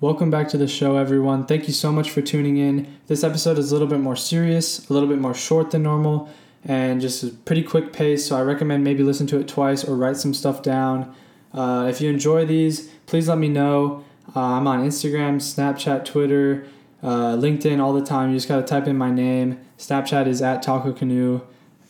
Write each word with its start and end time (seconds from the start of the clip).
Welcome 0.00 0.30
back 0.30 0.46
to 0.50 0.56
the 0.56 0.68
show, 0.68 0.96
everyone. 0.96 1.44
Thank 1.44 1.66
you 1.66 1.74
so 1.74 1.90
much 1.90 2.08
for 2.12 2.22
tuning 2.22 2.56
in. 2.56 2.86
This 3.08 3.24
episode 3.24 3.58
is 3.58 3.72
a 3.72 3.74
little 3.74 3.88
bit 3.88 3.98
more 3.98 4.14
serious, 4.14 4.88
a 4.88 4.92
little 4.92 5.08
bit 5.08 5.18
more 5.18 5.34
short 5.34 5.72
than 5.72 5.82
normal, 5.82 6.28
and 6.64 7.00
just 7.00 7.24
a 7.24 7.30
pretty 7.30 7.64
quick 7.64 7.92
pace. 7.92 8.24
So 8.24 8.36
I 8.36 8.42
recommend 8.42 8.84
maybe 8.84 9.02
listen 9.02 9.26
to 9.26 9.40
it 9.40 9.48
twice 9.48 9.82
or 9.82 9.96
write 9.96 10.16
some 10.16 10.34
stuff 10.34 10.62
down. 10.62 11.12
Uh, 11.52 11.88
if 11.90 12.00
you 12.00 12.08
enjoy 12.10 12.46
these, 12.46 12.92
please 13.06 13.28
let 13.28 13.38
me 13.38 13.48
know. 13.48 14.04
Uh, 14.36 14.40
I'm 14.40 14.68
on 14.68 14.88
Instagram, 14.88 15.38
Snapchat, 15.38 16.04
Twitter, 16.04 16.68
uh, 17.02 17.34
LinkedIn 17.34 17.80
all 17.80 17.92
the 17.92 18.06
time. 18.06 18.30
You 18.30 18.36
just 18.36 18.46
got 18.46 18.58
to 18.58 18.62
type 18.62 18.86
in 18.86 18.96
my 18.96 19.10
name. 19.10 19.58
Snapchat 19.78 20.28
is 20.28 20.40
at 20.40 20.62
Taco 20.62 20.92
Canoe 20.92 21.40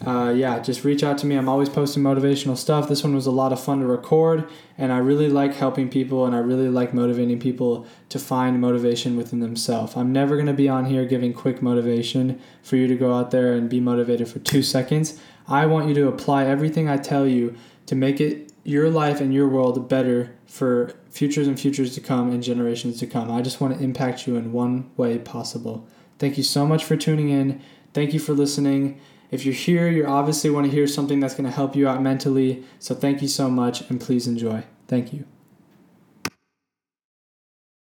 uh, 0.06 0.32
yeah, 0.36 0.60
just 0.60 0.84
reach 0.84 1.02
out 1.02 1.18
to 1.18 1.26
me. 1.26 1.34
I'm 1.34 1.48
always 1.48 1.68
posting 1.68 2.04
motivational 2.04 2.56
stuff. 2.56 2.88
This 2.88 3.02
one 3.02 3.16
was 3.16 3.26
a 3.26 3.32
lot 3.32 3.52
of 3.52 3.60
fun 3.60 3.80
to 3.80 3.86
record, 3.86 4.48
and 4.76 4.92
I 4.92 4.98
really 4.98 5.28
like 5.28 5.54
helping 5.54 5.88
people 5.88 6.24
and 6.24 6.36
I 6.36 6.38
really 6.38 6.68
like 6.68 6.94
motivating 6.94 7.40
people 7.40 7.84
to 8.10 8.18
find 8.20 8.60
motivation 8.60 9.16
within 9.16 9.40
themselves. 9.40 9.96
I'm 9.96 10.12
never 10.12 10.36
going 10.36 10.46
to 10.46 10.52
be 10.52 10.68
on 10.68 10.84
here 10.84 11.04
giving 11.04 11.32
quick 11.32 11.60
motivation 11.60 12.40
for 12.62 12.76
you 12.76 12.86
to 12.86 12.94
go 12.94 13.12
out 13.12 13.32
there 13.32 13.54
and 13.54 13.68
be 13.68 13.80
motivated 13.80 14.28
for 14.28 14.38
two 14.38 14.62
seconds. 14.62 15.18
I 15.48 15.66
want 15.66 15.88
you 15.88 15.94
to 15.94 16.08
apply 16.08 16.44
everything 16.44 16.88
I 16.88 16.96
tell 16.96 17.26
you 17.26 17.56
to 17.86 17.96
make 17.96 18.20
it 18.20 18.52
your 18.62 18.90
life 18.90 19.20
and 19.20 19.34
your 19.34 19.48
world 19.48 19.88
better 19.88 20.36
for 20.46 20.92
futures 21.08 21.48
and 21.48 21.58
futures 21.58 21.94
to 21.94 22.00
come 22.00 22.30
and 22.30 22.42
generations 22.42 22.98
to 23.00 23.06
come. 23.06 23.30
I 23.30 23.42
just 23.42 23.60
want 23.60 23.76
to 23.76 23.82
impact 23.82 24.26
you 24.26 24.36
in 24.36 24.52
one 24.52 24.90
way 24.96 25.18
possible. 25.18 25.88
Thank 26.18 26.36
you 26.36 26.44
so 26.44 26.66
much 26.66 26.84
for 26.84 26.96
tuning 26.96 27.30
in. 27.30 27.60
Thank 27.94 28.12
you 28.12 28.20
for 28.20 28.34
listening. 28.34 29.00
If 29.30 29.44
you're 29.44 29.54
here, 29.54 29.90
you 29.90 30.06
obviously 30.06 30.48
want 30.48 30.66
to 30.66 30.72
hear 30.72 30.86
something 30.86 31.20
that's 31.20 31.34
going 31.34 31.44
to 31.44 31.54
help 31.54 31.76
you 31.76 31.86
out 31.86 32.02
mentally. 32.02 32.64
So 32.78 32.94
thank 32.94 33.20
you 33.20 33.28
so 33.28 33.50
much 33.50 33.82
and 33.90 34.00
please 34.00 34.26
enjoy. 34.26 34.64
Thank 34.86 35.12
you. 35.12 35.26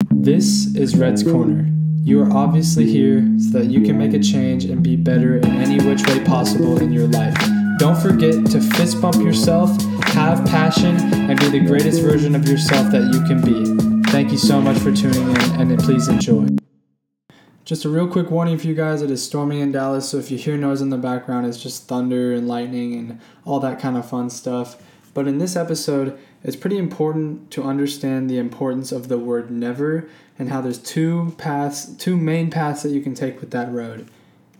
This 0.09 0.73
is 0.75 0.97
Red's 0.97 1.21
Corner. 1.21 1.69
You 2.01 2.23
are 2.23 2.31
obviously 2.31 2.85
here 2.85 3.27
so 3.39 3.59
that 3.59 3.65
you 3.65 3.81
can 3.81 3.97
make 3.97 4.13
a 4.13 4.19
change 4.19 4.63
and 4.65 4.81
be 4.81 4.95
better 4.95 5.37
in 5.37 5.45
any 5.45 5.85
which 5.85 6.05
way 6.07 6.23
possible 6.23 6.81
in 6.81 6.93
your 6.93 7.07
life. 7.07 7.35
Don't 7.77 7.99
forget 8.01 8.45
to 8.51 8.61
fist 8.61 9.01
bump 9.01 9.15
yourself, 9.15 9.69
have 10.13 10.45
passion, 10.45 10.95
and 11.13 11.37
be 11.39 11.49
the 11.49 11.59
greatest 11.59 12.01
version 12.01 12.35
of 12.35 12.47
yourself 12.47 12.89
that 12.91 13.13
you 13.13 13.21
can 13.25 13.41
be. 13.41 14.11
Thank 14.11 14.31
you 14.31 14.37
so 14.37 14.61
much 14.61 14.77
for 14.77 14.93
tuning 14.93 15.27
in 15.27 15.71
and 15.71 15.79
please 15.79 16.07
enjoy. 16.07 16.47
Just 17.65 17.85
a 17.85 17.89
real 17.89 18.09
quick 18.09 18.29
warning 18.29 18.57
for 18.57 18.67
you 18.67 18.75
guys 18.75 19.01
it 19.01 19.09
is 19.09 19.23
storming 19.23 19.59
in 19.59 19.71
Dallas, 19.71 20.09
so 20.09 20.17
if 20.17 20.29
you 20.29 20.37
hear 20.37 20.57
noise 20.57 20.81
in 20.81 20.89
the 20.89 20.97
background, 20.97 21.45
it's 21.45 21.63
just 21.63 21.87
thunder 21.87 22.33
and 22.33 22.45
lightning 22.45 22.93
and 22.93 23.21
all 23.45 23.61
that 23.61 23.79
kind 23.79 23.95
of 23.95 24.09
fun 24.09 24.29
stuff. 24.29 24.75
But 25.13 25.29
in 25.29 25.37
this 25.37 25.55
episode, 25.55 26.19
it's 26.43 26.57
pretty 26.57 26.77
important 26.77 27.51
to 27.51 27.63
understand 27.63 28.29
the 28.29 28.37
importance 28.37 28.91
of 28.91 29.07
the 29.07 29.17
word 29.17 29.49
never 29.49 30.09
and 30.37 30.49
how 30.49 30.59
there's 30.59 30.77
two 30.77 31.35
paths, 31.37 31.85
two 31.95 32.17
main 32.17 32.49
paths 32.49 32.83
that 32.83 32.89
you 32.89 32.99
can 32.99 33.15
take 33.15 33.39
with 33.39 33.51
that 33.51 33.71
road. 33.71 34.09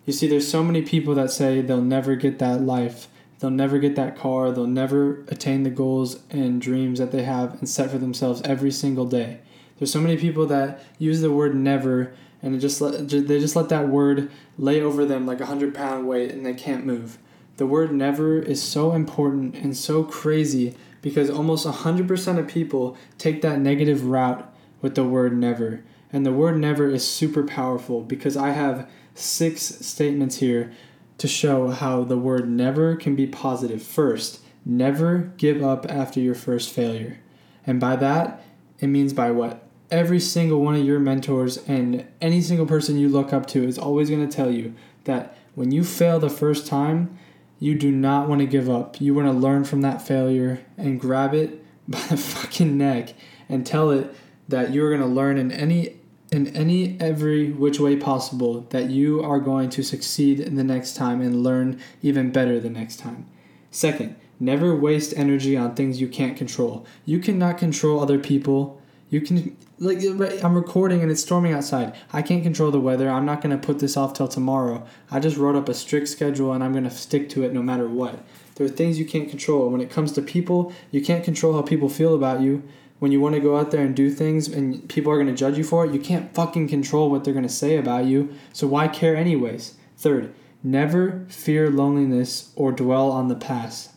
You 0.05 0.13
see, 0.13 0.27
there's 0.27 0.47
so 0.47 0.63
many 0.63 0.81
people 0.81 1.13
that 1.15 1.29
say 1.29 1.59
they'll 1.59 1.81
never 1.81 2.15
get 2.15 2.39
that 2.39 2.61
life, 2.61 3.09
they'll 3.39 3.49
never 3.49 3.79
get 3.79 3.97
that 3.97 4.17
car, 4.17 4.49
they'll 4.49 4.65
never 4.65 5.25
attain 5.27 5.63
the 5.63 5.69
goals 5.69 6.21
and 6.29 6.61
dreams 6.61 6.99
that 6.99 7.11
they 7.11 7.23
have 7.23 7.55
and 7.55 7.67
set 7.67 7.91
for 7.91 7.97
themselves 7.97 8.41
every 8.45 8.71
single 8.71 9.05
day. 9.05 9.39
There's 9.77 9.91
so 9.91 9.99
many 9.99 10.15
people 10.15 10.45
that 10.45 10.81
use 10.99 11.19
the 11.19 11.33
word 11.33 11.53
never 11.53 12.13
and 12.43 12.53
it 12.53 12.59
just 12.59 12.81
let, 12.81 13.07
they 13.09 13.39
just 13.39 13.55
let 13.55 13.69
that 13.69 13.87
word 13.87 14.29
lay 14.57 14.81
over 14.81 15.05
them 15.05 15.25
like 15.25 15.39
a 15.39 15.45
hundred 15.45 15.73
pound 15.73 16.07
weight 16.07 16.31
and 16.31 16.45
they 16.45 16.53
can't 16.53 16.85
move. 16.85 17.17
The 17.57 17.65
word 17.65 17.93
never 17.93 18.39
is 18.39 18.61
so 18.61 18.91
important 18.91 19.55
and 19.55 19.75
so 19.75 20.03
crazy 20.03 20.75
because 21.01 21.29
almost 21.29 21.65
100% 21.65 22.37
of 22.37 22.47
people 22.47 22.97
take 23.17 23.41
that 23.41 23.59
negative 23.59 24.05
route 24.05 24.53
with 24.81 24.95
the 24.95 25.03
word 25.05 25.37
never. 25.37 25.83
And 26.11 26.25
the 26.25 26.33
word 26.33 26.57
never 26.57 26.89
is 26.89 27.07
super 27.07 27.43
powerful 27.43 28.01
because 28.01 28.35
I 28.35 28.49
have 28.51 28.89
six 29.15 29.61
statements 29.61 30.37
here 30.37 30.71
to 31.19 31.27
show 31.27 31.69
how 31.69 32.03
the 32.03 32.17
word 32.17 32.49
never 32.49 32.95
can 32.95 33.15
be 33.15 33.27
positive. 33.27 33.81
First, 33.81 34.41
never 34.65 35.33
give 35.37 35.63
up 35.63 35.85
after 35.89 36.19
your 36.19 36.35
first 36.35 36.71
failure. 36.71 37.19
And 37.65 37.79
by 37.79 37.95
that, 37.97 38.43
it 38.79 38.87
means 38.87 39.13
by 39.13 39.31
what? 39.31 39.62
Every 39.93 40.19
single 40.19 40.59
one 40.59 40.75
of 40.75 40.83
your 40.83 40.99
mentors 40.99 41.57
and 41.67 42.05
any 42.19 42.41
single 42.41 42.65
person 42.65 42.97
you 42.97 43.07
look 43.07 43.31
up 43.31 43.45
to 43.45 43.63
is 43.63 43.77
always 43.77 44.09
going 44.09 44.27
to 44.27 44.35
tell 44.35 44.49
you 44.49 44.73
that 45.03 45.37
when 45.53 45.71
you 45.71 45.83
fail 45.83 46.19
the 46.19 46.31
first 46.31 46.65
time, 46.65 47.15
you 47.59 47.75
do 47.75 47.91
not 47.91 48.27
want 48.27 48.41
to 48.41 48.47
give 48.47 48.67
up. 48.67 48.99
You 48.99 49.13
want 49.13 49.27
to 49.27 49.31
learn 49.31 49.63
from 49.63 49.81
that 49.81 50.01
failure 50.01 50.65
and 50.77 50.99
grab 50.99 51.35
it 51.35 51.63
by 51.87 51.99
the 52.09 52.17
fucking 52.17 52.75
neck 52.75 53.13
and 53.47 53.65
tell 53.65 53.91
it 53.91 54.13
that 54.49 54.73
you're 54.73 54.89
going 54.89 55.07
to 55.07 55.07
learn 55.07 55.37
in 55.37 55.51
any 55.51 55.99
in 56.31 56.47
any 56.55 56.99
every 56.99 57.51
which 57.51 57.79
way 57.79 57.95
possible 57.95 58.61
that 58.71 58.89
you 58.89 59.21
are 59.21 59.39
going 59.39 59.69
to 59.69 59.83
succeed 59.83 60.39
in 60.39 60.55
the 60.55 60.63
next 60.63 60.95
time 60.95 61.21
and 61.21 61.43
learn 61.43 61.79
even 62.01 62.31
better 62.31 62.59
the 62.59 62.71
next 62.71 62.97
time. 62.97 63.27
Second, 63.69 64.15
never 64.39 64.75
waste 64.75 65.13
energy 65.15 65.55
on 65.55 65.75
things 65.75 66.01
you 66.01 66.07
can't 66.07 66.35
control. 66.35 66.87
You 67.05 67.19
cannot 67.19 67.59
control 67.59 67.99
other 67.99 68.17
people. 68.17 68.81
You 69.13 69.21
can 69.21 69.55
like 69.77 69.99
I'm 70.43 70.55
recording 70.55 71.03
and 71.03 71.11
it's 71.11 71.21
storming 71.21 71.53
outside. 71.53 71.93
I 72.11 72.23
can't 72.23 72.41
control 72.41 72.71
the 72.71 72.79
weather. 72.79 73.11
I'm 73.11 73.27
not 73.27 73.41
going 73.41 73.55
to 73.55 73.63
put 73.63 73.77
this 73.77 73.95
off 73.95 74.15
till 74.15 74.27
tomorrow. 74.27 74.87
I 75.11 75.19
just 75.19 75.37
wrote 75.37 75.55
up 75.55 75.69
a 75.69 75.75
strict 75.75 76.07
schedule 76.07 76.51
and 76.51 76.63
I'm 76.63 76.71
going 76.71 76.85
to 76.85 76.89
stick 76.89 77.29
to 77.29 77.43
it 77.43 77.53
no 77.53 77.61
matter 77.61 77.87
what. 77.87 78.23
There 78.55 78.65
are 78.65 78.69
things 78.69 78.97
you 78.97 79.05
can't 79.05 79.29
control. 79.29 79.69
When 79.69 79.81
it 79.81 79.91
comes 79.91 80.13
to 80.13 80.23
people, 80.23 80.73
you 80.89 80.99
can't 80.99 81.23
control 81.23 81.53
how 81.53 81.61
people 81.61 81.89
feel 81.89 82.15
about 82.15 82.41
you. 82.41 82.63
When 82.97 83.11
you 83.11 83.21
want 83.21 83.35
to 83.35 83.39
go 83.39 83.55
out 83.55 83.69
there 83.69 83.85
and 83.85 83.95
do 83.95 84.09
things 84.09 84.47
and 84.47 84.89
people 84.89 85.11
are 85.11 85.17
going 85.17 85.27
to 85.27 85.33
judge 85.33 85.59
you 85.59 85.63
for 85.63 85.85
it, 85.85 85.93
you 85.93 85.99
can't 85.99 86.33
fucking 86.33 86.67
control 86.67 87.11
what 87.11 87.23
they're 87.23 87.35
going 87.35 87.47
to 87.47 87.53
say 87.53 87.77
about 87.77 88.05
you. 88.05 88.33
So 88.51 88.65
why 88.65 88.87
care 88.87 89.15
anyways? 89.15 89.75
Third, 89.95 90.33
never 90.63 91.27
fear 91.29 91.69
loneliness 91.69 92.51
or 92.55 92.71
dwell 92.71 93.11
on 93.11 93.27
the 93.27 93.35
past. 93.35 93.91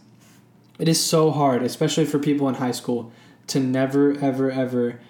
It 0.79 0.89
is 0.89 1.03
so 1.03 1.31
hard, 1.31 1.63
especially 1.63 2.05
for 2.05 2.19
people 2.19 2.51
in 2.51 2.57
high 2.57 2.73
school, 2.73 3.13
to 3.49 3.61
never 3.61 4.13
ever 4.19 4.51
ever 4.51 5.01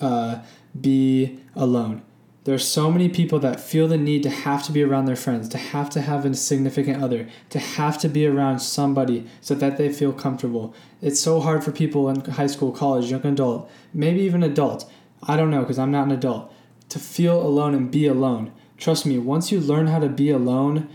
uh, 0.00 0.38
be 0.78 1.40
alone. 1.54 2.02
There 2.44 2.54
are 2.54 2.58
so 2.58 2.90
many 2.90 3.10
people 3.10 3.38
that 3.40 3.60
feel 3.60 3.86
the 3.86 3.98
need 3.98 4.22
to 4.22 4.30
have 4.30 4.62
to 4.64 4.72
be 4.72 4.82
around 4.82 5.04
their 5.04 5.16
friends, 5.16 5.46
to 5.50 5.58
have 5.58 5.90
to 5.90 6.00
have 6.00 6.24
a 6.24 6.34
significant 6.34 7.02
other, 7.02 7.28
to 7.50 7.58
have 7.58 7.98
to 7.98 8.08
be 8.08 8.26
around 8.26 8.60
somebody 8.60 9.26
so 9.42 9.54
that 9.56 9.76
they 9.76 9.92
feel 9.92 10.12
comfortable. 10.12 10.74
It's 11.02 11.20
so 11.20 11.40
hard 11.40 11.62
for 11.62 11.70
people 11.70 12.08
in 12.08 12.24
high 12.24 12.46
school, 12.46 12.72
college, 12.72 13.10
young 13.10 13.26
adult, 13.26 13.70
maybe 13.92 14.20
even 14.20 14.42
adult. 14.42 14.90
I 15.22 15.36
don't 15.36 15.50
know 15.50 15.60
because 15.60 15.78
I'm 15.78 15.90
not 15.90 16.06
an 16.06 16.12
adult. 16.12 16.50
To 16.88 16.98
feel 16.98 17.40
alone 17.40 17.74
and 17.74 17.90
be 17.90 18.06
alone. 18.06 18.52
Trust 18.78 19.04
me, 19.04 19.18
once 19.18 19.52
you 19.52 19.60
learn 19.60 19.88
how 19.88 19.98
to 19.98 20.08
be 20.08 20.30
alone, 20.30 20.88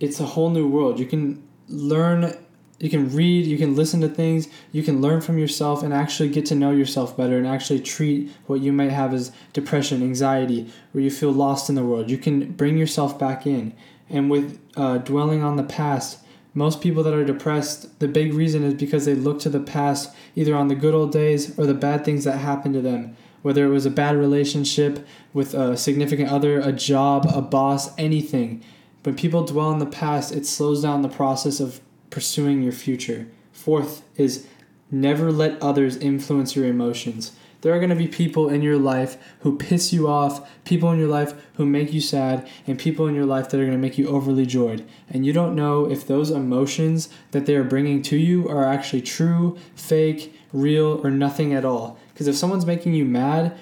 it's 0.00 0.20
a 0.20 0.26
whole 0.26 0.50
new 0.50 0.68
world. 0.68 0.98
You 0.98 1.06
can 1.06 1.42
learn 1.66 2.36
you 2.78 2.90
can 2.90 3.14
read, 3.14 3.46
you 3.46 3.56
can 3.56 3.76
listen 3.76 4.00
to 4.00 4.08
things, 4.08 4.48
you 4.72 4.82
can 4.82 5.00
learn 5.00 5.20
from 5.20 5.38
yourself 5.38 5.82
and 5.82 5.94
actually 5.94 6.28
get 6.28 6.46
to 6.46 6.54
know 6.54 6.72
yourself 6.72 7.16
better 7.16 7.38
and 7.38 7.46
actually 7.46 7.80
treat 7.80 8.30
what 8.46 8.60
you 8.60 8.72
might 8.72 8.90
have 8.90 9.14
as 9.14 9.32
depression, 9.52 10.02
anxiety, 10.02 10.70
where 10.92 11.04
you 11.04 11.10
feel 11.10 11.32
lost 11.32 11.68
in 11.68 11.76
the 11.76 11.84
world. 11.84 12.10
You 12.10 12.18
can 12.18 12.52
bring 12.52 12.76
yourself 12.76 13.18
back 13.18 13.46
in. 13.46 13.74
And 14.10 14.30
with 14.30 14.60
uh, 14.76 14.98
dwelling 14.98 15.42
on 15.42 15.56
the 15.56 15.62
past, 15.62 16.18
most 16.52 16.80
people 16.80 17.02
that 17.02 17.14
are 17.14 17.24
depressed, 17.24 17.98
the 18.00 18.08
big 18.08 18.34
reason 18.34 18.62
is 18.62 18.74
because 18.74 19.04
they 19.04 19.14
look 19.14 19.40
to 19.40 19.48
the 19.48 19.60
past, 19.60 20.14
either 20.36 20.54
on 20.54 20.68
the 20.68 20.74
good 20.74 20.94
old 20.94 21.12
days 21.12 21.56
or 21.58 21.66
the 21.66 21.74
bad 21.74 22.04
things 22.04 22.24
that 22.24 22.38
happened 22.38 22.74
to 22.74 22.80
them. 22.80 23.16
Whether 23.42 23.66
it 23.66 23.70
was 23.70 23.86
a 23.86 23.90
bad 23.90 24.16
relationship 24.16 25.06
with 25.32 25.52
a 25.52 25.76
significant 25.76 26.30
other, 26.30 26.60
a 26.60 26.72
job, 26.72 27.26
a 27.32 27.42
boss, 27.42 27.96
anything. 27.98 28.64
When 29.02 29.16
people 29.16 29.44
dwell 29.44 29.68
on 29.68 29.80
the 29.80 29.86
past, 29.86 30.32
it 30.32 30.46
slows 30.46 30.80
down 30.80 31.02
the 31.02 31.08
process 31.08 31.60
of 31.60 31.80
pursuing 32.10 32.62
your 32.62 32.72
future. 32.72 33.26
Fourth 33.52 34.02
is 34.16 34.46
never 34.90 35.32
let 35.32 35.60
others 35.62 35.96
influence 35.96 36.54
your 36.54 36.66
emotions. 36.66 37.32
There 37.64 37.72
are 37.72 37.78
going 37.78 37.88
to 37.88 37.96
be 37.96 38.08
people 38.08 38.50
in 38.50 38.60
your 38.60 38.76
life 38.76 39.16
who 39.40 39.56
piss 39.56 39.90
you 39.90 40.06
off, 40.06 40.46
people 40.66 40.92
in 40.92 40.98
your 40.98 41.08
life 41.08 41.32
who 41.54 41.64
make 41.64 41.94
you 41.94 42.00
sad, 42.02 42.46
and 42.66 42.78
people 42.78 43.06
in 43.06 43.14
your 43.14 43.24
life 43.24 43.48
that 43.48 43.58
are 43.58 43.64
going 43.64 43.72
to 43.72 43.78
make 43.78 43.96
you 43.96 44.06
overly 44.06 44.44
joyed. 44.44 44.86
And 45.08 45.24
you 45.24 45.32
don't 45.32 45.54
know 45.54 45.90
if 45.90 46.06
those 46.06 46.30
emotions 46.30 47.08
that 47.30 47.46
they 47.46 47.56
are 47.56 47.64
bringing 47.64 48.02
to 48.02 48.18
you 48.18 48.46
are 48.50 48.66
actually 48.66 49.00
true, 49.00 49.56
fake, 49.74 50.34
real, 50.52 51.00
or 51.02 51.10
nothing 51.10 51.54
at 51.54 51.64
all. 51.64 51.98
Because 52.12 52.28
if 52.28 52.36
someone's 52.36 52.66
making 52.66 52.92
you 52.92 53.06
mad, 53.06 53.56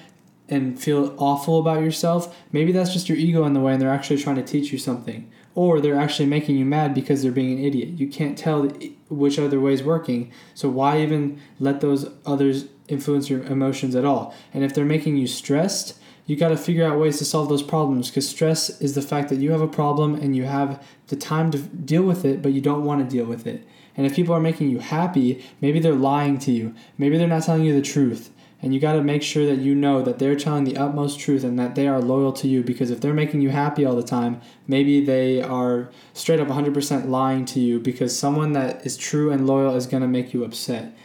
and 0.53 0.79
feel 0.79 1.15
awful 1.17 1.59
about 1.59 1.81
yourself, 1.81 2.35
maybe 2.51 2.71
that's 2.71 2.93
just 2.93 3.09
your 3.09 3.17
ego 3.17 3.45
in 3.45 3.53
the 3.53 3.59
way 3.59 3.73
and 3.73 3.81
they're 3.81 3.89
actually 3.89 4.21
trying 4.21 4.35
to 4.35 4.43
teach 4.43 4.71
you 4.71 4.77
something 4.77 5.31
or 5.55 5.79
they're 5.79 5.99
actually 5.99 6.25
making 6.25 6.57
you 6.57 6.65
mad 6.65 6.93
because 6.93 7.21
they're 7.21 7.31
being 7.31 7.57
an 7.57 7.63
idiot. 7.63 7.89
You 7.89 8.07
can't 8.07 8.37
tell 8.37 8.63
which 9.09 9.37
other 9.37 9.59
way 9.59 9.73
is 9.73 9.83
working. 9.83 10.31
So 10.53 10.69
why 10.69 11.01
even 11.01 11.39
let 11.59 11.81
those 11.81 12.09
others 12.25 12.65
influence 12.87 13.29
your 13.29 13.43
emotions 13.43 13.95
at 13.95 14.05
all? 14.05 14.33
And 14.53 14.63
if 14.63 14.73
they're 14.73 14.85
making 14.85 15.17
you 15.17 15.27
stressed, 15.27 15.99
you 16.25 16.35
got 16.35 16.49
to 16.49 16.57
figure 16.57 16.85
out 16.85 16.99
ways 16.99 17.17
to 17.17 17.25
solve 17.25 17.49
those 17.49 17.63
problems 17.63 18.09
because 18.09 18.27
stress 18.27 18.81
is 18.81 18.95
the 18.95 19.01
fact 19.01 19.29
that 19.29 19.35
you 19.35 19.51
have 19.51 19.61
a 19.61 19.67
problem 19.67 20.15
and 20.15 20.35
you 20.35 20.45
have 20.45 20.83
the 21.07 21.15
time 21.15 21.51
to 21.51 21.59
deal 21.59 22.03
with 22.03 22.25
it, 22.25 22.41
but 22.41 22.53
you 22.53 22.61
don't 22.61 22.85
want 22.85 23.07
to 23.07 23.15
deal 23.15 23.25
with 23.25 23.45
it. 23.45 23.67
And 23.95 24.05
if 24.07 24.15
people 24.15 24.33
are 24.33 24.39
making 24.39 24.69
you 24.69 24.79
happy, 24.79 25.43
maybe 25.61 25.79
they're 25.79 25.93
lying 25.93 26.39
to 26.39 26.51
you. 26.51 26.73
Maybe 26.97 27.17
they're 27.17 27.27
not 27.27 27.43
telling 27.43 27.63
you 27.63 27.75
the 27.75 27.81
truth. 27.81 28.31
And 28.63 28.73
you 28.73 28.79
got 28.79 28.93
to 28.93 29.03
make 29.03 29.21
sure 29.21 29.45
that 29.45 29.59
you 29.59 29.75
know 29.75 30.01
that 30.01 30.19
they're 30.19 30.37
telling 30.37 30.63
the 30.63 30.77
utmost 30.77 31.19
truth 31.19 31.43
and 31.43 31.59
that 31.59 31.75
they 31.75 31.85
are 31.85 32.01
loyal 32.01 32.31
to 32.31 32.47
you 32.47 32.63
because 32.63 32.91
if 32.91 33.01
they're 33.01 33.13
making 33.13 33.41
you 33.41 33.49
happy 33.49 33.83
all 33.83 33.97
the 33.97 34.01
time, 34.01 34.39
maybe 34.67 35.03
they 35.03 35.41
are 35.41 35.91
straight 36.13 36.39
up 36.39 36.47
100% 36.47 37.09
lying 37.09 37.43
to 37.43 37.59
you 37.59 37.77
because 37.77 38.17
someone 38.17 38.53
that 38.53 38.85
is 38.85 38.95
true 38.95 39.31
and 39.31 39.45
loyal 39.45 39.75
is 39.75 39.85
going 39.85 40.01
to 40.01 40.07
make 40.07 40.33
you 40.33 40.45
upset. 40.45 40.95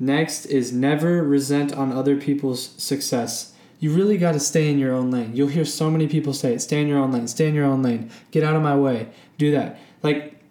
Next 0.00 0.46
is 0.46 0.72
never 0.72 1.22
resent 1.22 1.74
on 1.74 1.92
other 1.92 2.16
people's 2.16 2.70
success. 2.82 3.52
You 3.78 3.92
really 3.92 4.16
got 4.16 4.32
to 4.32 4.40
stay 4.40 4.70
in 4.70 4.78
your 4.78 4.94
own 4.94 5.10
lane. 5.10 5.36
You'll 5.36 5.48
hear 5.48 5.66
so 5.66 5.90
many 5.90 6.08
people 6.08 6.32
say 6.32 6.54
it 6.54 6.62
stay 6.62 6.80
in 6.80 6.88
your 6.88 6.98
own 6.98 7.12
lane, 7.12 7.28
stay 7.28 7.48
in 7.48 7.54
your 7.54 7.66
own 7.66 7.82
lane, 7.82 8.10
get 8.30 8.44
out 8.44 8.56
of 8.56 8.62
my 8.62 8.76
way, 8.76 9.10
do 9.36 9.50
that. 9.50 9.78
Like 10.02 10.41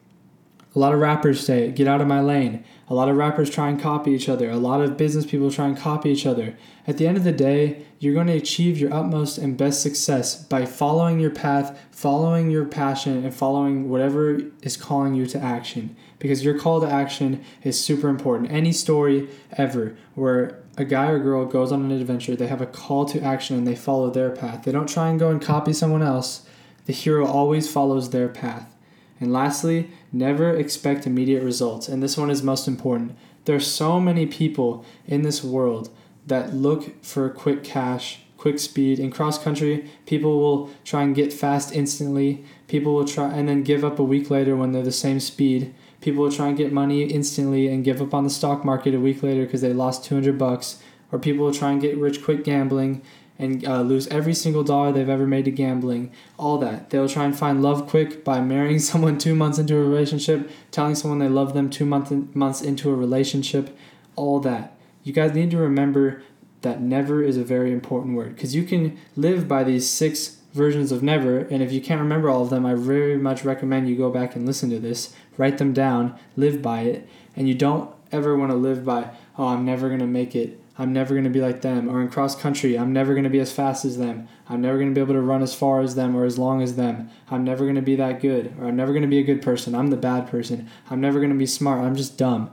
a 0.73 0.79
lot 0.79 0.94
of 0.94 1.00
rappers 1.00 1.45
say, 1.45 1.69
get 1.69 1.88
out 1.88 2.00
of 2.00 2.07
my 2.07 2.21
lane. 2.21 2.63
A 2.88 2.94
lot 2.94 3.09
of 3.09 3.18
rappers 3.18 3.50
try 3.50 3.68
and 3.68 3.79
copy 3.79 4.12
each 4.12 4.29
other. 4.29 4.50
A 4.50 4.56
lot 4.56 4.81
of 4.81 4.95
business 4.95 5.25
people 5.25 5.51
try 5.51 5.68
and 5.68 5.77
copy 5.77 6.09
each 6.09 6.25
other. 6.25 6.56
At 6.88 6.97
the 6.97 7.07
end 7.07 7.18
of 7.18 7.25
the 7.25 7.33
day, 7.33 7.85
you're 8.00 8.13
going 8.13 8.27
to 8.27 8.38
achieve 8.38 8.77
your 8.77 8.94
utmost 8.94 9.38
and 9.38 9.57
best 9.57 9.81
success 9.81 10.41
by 10.44 10.65
following 10.65 11.19
your 11.19 11.29
path, 11.29 11.77
following 11.91 12.50
your 12.50 12.63
passion, 12.63 13.23
and 13.25 13.33
following 13.33 13.89
whatever 13.89 14.39
is 14.62 14.77
calling 14.77 15.13
you 15.13 15.25
to 15.27 15.39
action. 15.39 15.95
Because 16.19 16.44
your 16.44 16.57
call 16.57 16.79
to 16.79 16.88
action 16.88 17.44
is 17.63 17.77
super 17.77 18.07
important. 18.07 18.51
Any 18.51 18.71
story 18.71 19.27
ever 19.57 19.97
where 20.15 20.63
a 20.77 20.85
guy 20.85 21.07
or 21.07 21.19
girl 21.19 21.45
goes 21.45 21.73
on 21.73 21.83
an 21.83 21.91
adventure, 21.91 22.35
they 22.38 22.47
have 22.47 22.62
a 22.62 22.65
call 22.65 23.03
to 23.06 23.21
action 23.21 23.57
and 23.57 23.68
they 23.68 23.75
follow 23.75 24.09
their 24.09 24.29
path. 24.29 24.63
They 24.63 24.71
don't 24.71 24.88
try 24.88 25.09
and 25.09 25.19
go 25.19 25.29
and 25.29 25.41
copy 25.41 25.73
someone 25.73 26.01
else. 26.01 26.45
The 26.85 26.94
hero 26.94 27.27
always 27.27 27.69
follows 27.69 28.09
their 28.09 28.29
path. 28.29 28.73
And 29.19 29.31
lastly, 29.31 29.91
never 30.12 30.56
expect 30.56 31.08
immediate 31.08 31.44
results. 31.44 31.88
And 31.88 32.02
this 32.02 32.18
one 32.18 32.30
is 32.30 32.44
most 32.44 32.68
important. 32.68 33.18
There 33.46 33.56
are 33.56 33.60
so 33.60 34.00
many 34.00 34.25
people 34.25 34.86
in 35.08 35.24
this 35.24 35.44
world 35.44 35.90
that 36.28 36.54
look 36.54 37.04
for 37.04 37.30
quick 37.30 37.63
cash, 37.63 38.19
quick 38.38 38.60
speed. 38.60 39.00
In 39.00 39.12
cross 39.12 39.42
country, 39.42 39.90
people 40.06 40.40
will 40.40 40.69
try 40.84 41.04
and 41.04 41.16
get 41.16 41.34
fast 41.34 41.74
instantly. 41.74 42.44
People 42.68 42.94
will 42.94 43.06
try 43.06 43.31
and 43.31 43.48
then 43.48 43.63
give 43.63 43.84
up 43.84 44.00
a 44.00 44.04
week 44.04 44.30
later 44.30 44.56
when 44.56 44.72
they're 44.72 44.84
the 44.84 44.92
same 44.92 45.19
speed. 45.19 45.74
People 46.02 46.24
will 46.24 46.31
try 46.31 46.48
and 46.48 46.57
get 46.57 46.72
money 46.72 47.04
instantly 47.04 47.68
and 47.68 47.84
give 47.84 48.02
up 48.02 48.14
on 48.14 48.24
the 48.24 48.30
stock 48.30 48.66
market 48.66 48.96
a 48.96 49.00
week 49.00 49.24
later 49.24 49.46
because 49.46 49.62
they 49.62 49.74
lost 49.74 50.06
200 50.06 50.38
bucks. 50.38 50.81
Or 51.12 51.19
people 51.19 51.46
will 51.46 51.54
try 51.54 51.72
and 51.72 51.81
get 51.81 51.98
rich 51.98 52.24
quick 52.24 52.44
gambling 52.44 53.02
and 53.42 53.66
uh, 53.66 53.82
lose 53.82 54.08
every 54.08 54.36
single 54.36 54.64
dollar 54.64 54.92
they've 54.92 55.10
ever 55.10 55.26
made 55.26 55.46
to 55.46 55.52
gambling. 55.52 56.12
All 56.38 56.60
that. 56.60 56.92
They'll 56.92 57.10
try 57.10 57.26
and 57.26 57.38
find 57.38 57.64
love 57.64 57.88
quick 57.88 58.24
by 58.24 58.40
marrying 58.40 58.80
someone 58.90 59.18
two 59.18 59.36
months 59.36 59.58
into 59.58 59.76
a 59.76 59.82
relationship, 59.82 60.50
telling 60.70 60.96
someone 60.96 61.20
they 61.20 61.28
love 61.28 61.54
them 61.54 61.70
two 61.70 61.86
month, 61.86 62.12
months 62.36 62.62
into 62.62 62.92
a 62.92 62.96
relationship. 62.96 63.76
All 64.16 64.40
that. 64.42 64.78
You 65.04 65.12
guys 65.12 65.34
need 65.34 65.50
to 65.52 65.58
remember 65.58 66.22
that 66.62 66.80
never 66.80 67.24
is 67.24 67.38
a 67.38 67.44
very 67.44 67.72
important 67.72 68.16
word 68.16 68.36
because 68.36 68.54
you 68.54 68.64
can 68.64 68.98
live 69.16 69.48
by 69.48 69.64
these 69.64 69.90
six 69.90 70.38
versions 70.54 70.92
of 70.92 71.02
never 71.02 71.40
and 71.40 71.64
if 71.64 71.72
you 71.72 71.82
can't 71.82 72.02
remember 72.02 72.30
all 72.30 72.44
of 72.44 72.50
them 72.50 72.66
i 72.66 72.76
very 72.76 73.18
much 73.18 73.44
recommend 73.44 73.90
you 73.90 73.96
go 73.96 74.12
back 74.12 74.36
and 74.36 74.46
listen 74.46 74.70
to 74.70 74.78
this 74.78 75.16
write 75.38 75.58
them 75.58 75.74
down 75.74 76.14
live 76.36 76.62
by 76.62 76.82
it 76.82 77.08
and 77.36 77.48
you 77.48 77.56
don't 77.56 77.90
ever 78.12 78.36
want 78.36 78.52
to 78.52 78.56
live 78.56 78.84
by 78.86 79.10
oh 79.38 79.48
i'm 79.48 79.66
never 79.66 79.88
going 79.88 80.00
to 80.00 80.06
make 80.06 80.36
it 80.36 80.61
I'm 80.81 80.94
never 80.94 81.13
going 81.13 81.25
to 81.25 81.30
be 81.30 81.42
like 81.42 81.62
them. 81.62 81.88
Or 81.88 82.01
in 82.01 82.10
cross 82.10 82.36
country, 82.36 82.75
I'm 82.75 82.92
never 82.92 83.13
going 83.13 83.24
to 83.24 83.30
be 83.30 83.39
as 83.39 83.51
fast 83.51 83.86
as 83.86 84.00
them. 84.00 84.28
I'm 84.50 84.62
never 84.62 84.80
going 84.80 84.89
to 84.89 84.95
be 84.95 85.00
able 85.00 85.13
to 85.13 85.22
run 85.22 85.44
as 85.44 85.54
far 85.54 85.80
as 85.80 85.94
them 85.94 86.16
or 86.16 86.25
as 86.25 86.39
long 86.39 86.63
as 86.63 86.75
them. 86.75 87.12
I'm 87.30 87.44
never 87.44 87.66
going 87.66 87.75
to 87.75 87.83
be 87.83 87.95
that 87.98 88.19
good. 88.19 88.56
Or 88.60 88.66
I'm 88.66 88.75
never 88.75 88.92
going 88.92 89.04
to 89.04 89.07
be 89.07 89.19
a 89.19 89.24
good 89.24 89.44
person. 89.44 89.75
I'm 89.75 89.92
the 89.92 89.95
bad 89.95 90.28
person. 90.28 90.68
I'm 90.89 91.00
never 91.00 91.19
going 91.19 91.31
to 91.31 91.38
be 91.38 91.45
smart. 91.45 91.86
I'm 91.86 91.95
just 91.95 92.18
dumb. 92.18 92.50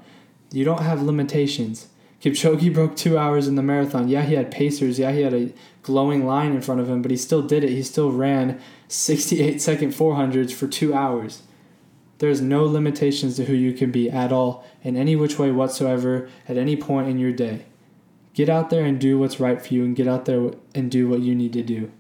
You 0.53 0.63
don't 0.63 0.83
have 0.83 1.01
limitations. 1.01 1.89
Kipchoge 2.23 2.75
broke 2.75 2.97
two 2.97 3.17
hours 3.17 3.49
in 3.49 3.55
the 3.55 3.63
marathon. 3.63 4.09
Yeah, 4.09 4.21
he 4.21 4.35
had 4.35 4.51
pacers. 4.51 4.99
Yeah, 4.99 5.13
he 5.13 5.23
had 5.23 5.33
a 5.33 5.55
glowing 5.83 6.27
line 6.27 6.53
in 6.53 6.61
front 6.61 6.83
of 6.83 6.91
him, 6.91 7.01
but 7.01 7.11
he 7.11 7.17
still 7.17 7.41
did 7.41 7.65
it. 7.65 7.71
He 7.71 7.83
still 7.83 8.13
ran 8.13 8.61
68 8.89 9.63
second 9.63 9.93
400s 9.93 10.53
for 10.53 10.67
two 10.67 10.93
hours. 10.93 11.45
There's 12.19 12.43
no 12.43 12.65
limitations 12.65 13.37
to 13.37 13.47
who 13.47 13.55
you 13.55 13.73
can 13.73 13.91
be 13.91 14.11
at 14.11 14.33
all, 14.33 14.67
in 14.83 14.99
any 14.99 15.17
which 15.17 15.39
way 15.39 15.51
whatsoever, 15.51 16.29
at 16.47 16.59
any 16.59 16.77
point 16.77 17.09
in 17.09 17.19
your 17.19 17.33
day. 17.33 17.65
Get 18.35 18.49
out 18.49 18.71
there 18.71 18.85
and 18.85 19.01
do 19.01 19.19
what's 19.19 19.41
right 19.41 19.61
for 19.61 19.75
you 19.75 19.85
and 19.85 19.97
get 19.97 20.07
out 20.07 20.25
there 20.25 20.53
and 20.75 20.91
do 20.91 21.09
what 21.09 21.21
you 21.21 21.35
need 21.35 21.53
to 21.55 21.63
do. 21.63 21.91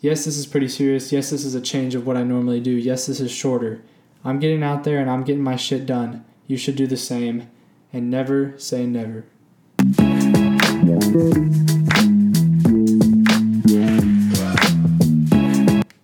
Yes, 0.00 0.24
this 0.24 0.36
is 0.36 0.46
pretty 0.46 0.68
serious. 0.68 1.10
Yes, 1.10 1.30
this 1.30 1.44
is 1.44 1.54
a 1.54 1.60
change 1.60 1.94
of 1.94 2.06
what 2.06 2.16
I 2.16 2.22
normally 2.22 2.60
do. 2.60 2.70
Yes, 2.70 3.06
this 3.06 3.20
is 3.20 3.30
shorter. 3.30 3.82
I'm 4.24 4.38
getting 4.38 4.62
out 4.62 4.84
there 4.84 4.98
and 4.98 5.10
I'm 5.10 5.24
getting 5.24 5.42
my 5.42 5.56
shit 5.56 5.86
done. 5.86 6.24
You 6.46 6.56
should 6.56 6.76
do 6.76 6.86
the 6.86 6.96
same 6.96 7.50
and 7.92 8.10
never 8.10 8.58
say 8.58 8.86
never. 8.86 9.24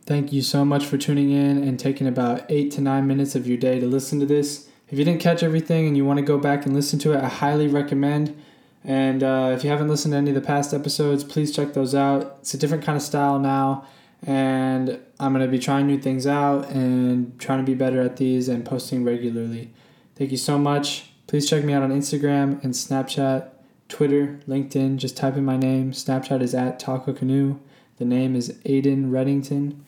Thank 0.07 0.33
you 0.33 0.43
so 0.43 0.65
much 0.65 0.85
for 0.85 0.97
tuning 0.97 1.31
in 1.31 1.63
and 1.63 1.79
taking 1.79 2.07
about 2.07 2.45
eight 2.49 2.71
to 2.73 2.81
nine 2.81 3.07
minutes 3.07 3.35
of 3.35 3.47
your 3.47 3.57
day 3.57 3.81
to 3.81 3.87
listen 3.87 4.21
to 4.21 4.27
this. 4.27 4.69
If 4.89 4.99
you 4.99 5.05
didn't 5.05 5.21
catch 5.21 5.43
everything 5.43 5.87
and 5.87 5.97
you 5.97 6.05
want 6.05 6.19
to 6.19 6.25
go 6.25 6.39
back 6.39 6.67
and 6.67 6.75
listen 6.75 6.99
to 7.01 7.13
it, 7.13 7.23
I 7.23 7.29
highly 7.29 7.69
recommend. 7.69 8.37
And 8.85 9.23
uh, 9.23 9.53
if 9.57 9.65
you 9.65 9.71
haven't 9.71 9.89
listened 9.89 10.13
to 10.13 10.19
any 10.19 10.31
of 10.31 10.35
the 10.35 10.43
past 10.43 10.75
episodes, 10.75 11.25
please 11.25 11.55
check 11.55 11.73
those 11.73 11.95
out. 11.95 12.37
It's 12.41 12.53
a 12.53 12.59
different 12.59 12.85
kind 12.85 12.97
of 12.97 13.03
style 13.03 13.39
now, 13.39 13.87
and 14.23 15.01
I'm 15.19 15.33
going 15.33 15.45
to 15.45 15.51
be 15.51 15.59
trying 15.59 15.87
new 15.87 15.99
things 15.99 16.27
out 16.27 16.69
and 16.69 17.39
trying 17.41 17.61
to 17.61 17.65
be 17.65 17.75
better 17.75 18.03
at 18.03 18.19
these 18.19 18.49
and 18.49 18.65
posting 18.65 19.03
regularly. 19.03 19.73
Thank 20.17 20.31
you 20.31 20.37
so 20.37 20.59
much. 20.59 21.11
Please 21.27 21.49
check 21.49 21.65
me 21.65 21.73
out 21.73 21.83
on 21.83 21.91
Instagram 21.91 22.63
and 22.63 22.75
Snapchat, 22.75 23.49
Twitter, 23.89 24.39
LinkedIn. 24.47 24.99
Just 24.99 25.17
type 25.17 25.37
in 25.37 25.45
my 25.45 25.57
name. 25.57 25.93
Snapchat 25.93 26.43
is 26.43 26.55
at 26.55 26.79
Taco 26.79 27.15
Canoe. 27.15 27.59
The 27.97 28.05
name 28.05 28.37
is 28.37 28.53
Ayden 28.67 29.11
Reddington. 29.11 29.81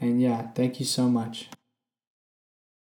And 0.00 0.20
yeah, 0.20 0.48
thank 0.54 0.80
you 0.80 0.86
so 0.86 1.08
much. 1.08 1.48